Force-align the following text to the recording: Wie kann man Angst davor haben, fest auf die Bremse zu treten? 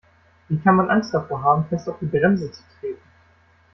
Wie 0.49 0.57
kann 0.57 0.77
man 0.77 0.89
Angst 0.89 1.13
davor 1.13 1.43
haben, 1.43 1.67
fest 1.69 1.87
auf 1.87 1.99
die 1.99 2.07
Bremse 2.07 2.51
zu 2.51 2.63
treten? 2.79 2.97